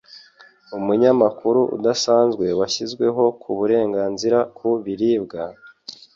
[0.77, 5.43] Umunyamakuru udasanzwe washyizweho ku burenganzira ku biribwa,